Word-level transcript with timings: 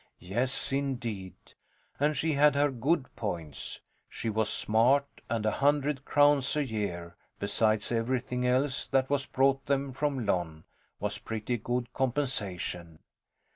Yes, 0.17 0.71
indeed! 0.73 1.35
And 1.99 2.17
she 2.17 2.33
had 2.33 2.55
her 2.55 2.71
good 2.71 3.15
points. 3.15 3.81
She 4.09 4.31
was 4.31 4.49
smart, 4.51 5.05
and 5.29 5.45
a 5.45 5.51
hundred 5.51 6.05
crowns 6.05 6.55
a 6.55 6.65
year, 6.65 7.15
besides 7.37 7.91
everything 7.91 8.47
else 8.47 8.87
that 8.87 9.11
was 9.11 9.27
brought 9.27 9.63
them 9.67 9.93
from 9.93 10.25
Lon, 10.25 10.63
was 10.99 11.19
pretty 11.19 11.57
good 11.57 11.93
compensation. 11.93 12.97